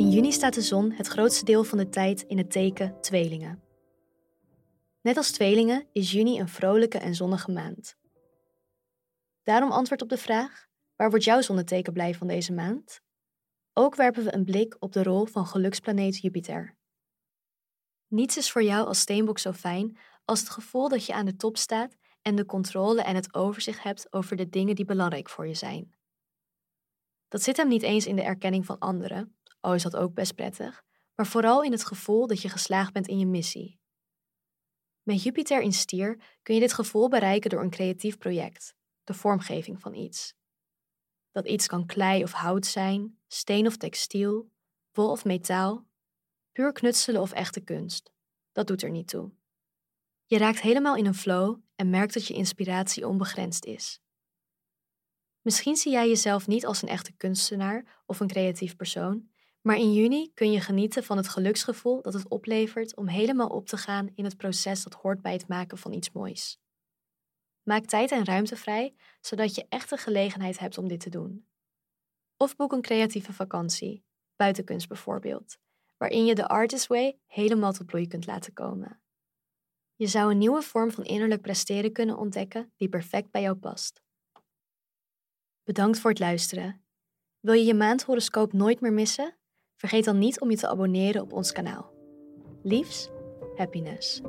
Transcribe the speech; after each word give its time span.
In 0.00 0.10
juni 0.10 0.32
staat 0.32 0.54
de 0.54 0.62
zon 0.62 0.92
het 0.92 1.06
grootste 1.06 1.44
deel 1.44 1.64
van 1.64 1.78
de 1.78 1.88
tijd 1.88 2.22
in 2.22 2.38
het 2.38 2.50
teken 2.50 3.00
tweelingen. 3.00 3.62
Net 5.00 5.16
als 5.16 5.30
tweelingen 5.30 5.86
is 5.92 6.12
juni 6.12 6.40
een 6.40 6.48
vrolijke 6.48 6.98
en 6.98 7.14
zonnige 7.14 7.52
maand. 7.52 7.96
Daarom 9.42 9.70
antwoord 9.70 10.02
op 10.02 10.08
de 10.08 10.16
vraag: 10.16 10.66
waar 10.96 11.10
wordt 11.10 11.24
jouw 11.24 11.40
zonneteken 11.40 11.92
blij 11.92 12.14
van 12.14 12.26
deze 12.26 12.52
maand? 12.52 13.00
Ook 13.72 13.94
werpen 13.94 14.24
we 14.24 14.34
een 14.34 14.44
blik 14.44 14.76
op 14.78 14.92
de 14.92 15.02
rol 15.02 15.26
van 15.26 15.46
geluksplaneet 15.46 16.18
Jupiter. 16.18 16.76
Niets 18.06 18.36
is 18.36 18.50
voor 18.50 18.62
jou 18.62 18.86
als 18.86 19.00
steenbok 19.00 19.38
zo 19.38 19.52
fijn 19.52 19.98
als 20.24 20.40
het 20.40 20.50
gevoel 20.50 20.88
dat 20.88 21.06
je 21.06 21.12
aan 21.12 21.26
de 21.26 21.36
top 21.36 21.56
staat 21.56 21.96
en 22.22 22.36
de 22.36 22.46
controle 22.46 23.02
en 23.02 23.14
het 23.14 23.34
overzicht 23.34 23.82
hebt 23.82 24.12
over 24.12 24.36
de 24.36 24.48
dingen 24.48 24.74
die 24.74 24.84
belangrijk 24.84 25.28
voor 25.28 25.46
je 25.46 25.54
zijn. 25.54 25.94
Dat 27.28 27.42
zit 27.42 27.56
hem 27.56 27.68
niet 27.68 27.82
eens 27.82 28.06
in 28.06 28.16
de 28.16 28.22
erkenning 28.22 28.66
van 28.66 28.78
anderen, 28.78 29.34
al 29.60 29.74
is 29.74 29.82
dat 29.82 29.96
ook 29.96 30.14
best 30.14 30.34
prettig, 30.34 30.84
maar 31.14 31.26
vooral 31.26 31.62
in 31.62 31.72
het 31.72 31.84
gevoel 31.84 32.26
dat 32.26 32.42
je 32.42 32.48
geslaagd 32.48 32.92
bent 32.92 33.06
in 33.06 33.18
je 33.18 33.26
missie. 33.26 33.80
Met 35.02 35.22
Jupiter 35.22 35.60
in 35.60 35.72
stier 35.72 36.22
kun 36.42 36.54
je 36.54 36.60
dit 36.60 36.72
gevoel 36.72 37.08
bereiken 37.08 37.50
door 37.50 37.62
een 37.62 37.70
creatief 37.70 38.18
project, 38.18 38.74
de 39.04 39.14
vormgeving 39.14 39.80
van 39.80 39.94
iets. 39.94 40.34
Dat 41.30 41.46
iets 41.46 41.66
kan 41.66 41.86
klei 41.86 42.22
of 42.22 42.32
hout 42.32 42.66
zijn, 42.66 43.18
steen 43.26 43.66
of 43.66 43.76
textiel, 43.76 44.50
wol 44.92 45.10
of 45.10 45.24
metaal, 45.24 45.86
puur 46.52 46.72
knutselen 46.72 47.20
of 47.20 47.32
echte 47.32 47.60
kunst. 47.60 48.10
Dat 48.52 48.66
doet 48.66 48.82
er 48.82 48.90
niet 48.90 49.08
toe. 49.08 49.32
Je 50.24 50.38
raakt 50.38 50.60
helemaal 50.60 50.96
in 50.96 51.06
een 51.06 51.14
flow 51.14 51.58
en 51.74 51.90
merkt 51.90 52.14
dat 52.14 52.26
je 52.26 52.34
inspiratie 52.34 53.08
onbegrensd 53.08 53.64
is. 53.64 54.00
Misschien 55.40 55.76
zie 55.76 55.92
jij 55.92 56.08
jezelf 56.08 56.46
niet 56.46 56.66
als 56.66 56.82
een 56.82 56.88
echte 56.88 57.12
kunstenaar 57.12 58.02
of 58.06 58.20
een 58.20 58.28
creatief 58.28 58.76
persoon, 58.76 59.30
maar 59.60 59.76
in 59.76 59.92
juni 59.92 60.30
kun 60.34 60.52
je 60.52 60.60
genieten 60.60 61.04
van 61.04 61.16
het 61.16 61.28
geluksgevoel 61.28 62.02
dat 62.02 62.12
het 62.12 62.28
oplevert 62.28 62.96
om 62.96 63.08
helemaal 63.08 63.48
op 63.48 63.66
te 63.66 63.76
gaan 63.76 64.10
in 64.14 64.24
het 64.24 64.36
proces 64.36 64.82
dat 64.82 64.94
hoort 64.94 65.22
bij 65.22 65.32
het 65.32 65.48
maken 65.48 65.78
van 65.78 65.92
iets 65.92 66.10
moois. 66.12 66.60
Maak 67.62 67.84
tijd 67.84 68.10
en 68.10 68.24
ruimte 68.24 68.56
vrij, 68.56 68.94
zodat 69.20 69.54
je 69.54 69.66
echt 69.68 69.90
de 69.90 69.96
gelegenheid 69.96 70.58
hebt 70.58 70.78
om 70.78 70.88
dit 70.88 71.00
te 71.00 71.10
doen. 71.10 71.46
Of 72.36 72.56
boek 72.56 72.72
een 72.72 72.82
creatieve 72.82 73.32
vakantie, 73.32 74.04
buitenkunst 74.36 74.88
bijvoorbeeld, 74.88 75.58
waarin 75.96 76.24
je 76.24 76.34
de 76.34 76.48
Artist 76.48 76.86
Way 76.86 77.18
helemaal 77.26 77.72
tot 77.72 77.86
bloei 77.86 78.06
kunt 78.06 78.26
laten 78.26 78.52
komen. 78.52 79.00
Je 79.94 80.06
zou 80.06 80.30
een 80.30 80.38
nieuwe 80.38 80.62
vorm 80.62 80.90
van 80.90 81.04
innerlijk 81.04 81.42
presteren 81.42 81.92
kunnen 81.92 82.18
ontdekken 82.18 82.72
die 82.76 82.88
perfect 82.88 83.30
bij 83.30 83.42
jou 83.42 83.56
past. 83.56 84.02
Bedankt 85.64 85.98
voor 85.98 86.10
het 86.10 86.18
luisteren. 86.18 86.84
Wil 87.40 87.54
je 87.54 87.64
je 87.64 87.74
maandhoroscoop 87.74 88.52
nooit 88.52 88.80
meer 88.80 88.92
missen? 88.92 89.39
Vergeet 89.80 90.04
dan 90.04 90.18
niet 90.18 90.40
om 90.40 90.50
je 90.50 90.56
te 90.56 90.68
abonneren 90.68 91.22
op 91.22 91.32
ons 91.32 91.52
kanaal. 91.52 91.92
Liefs, 92.62 93.10
happiness. 93.56 94.20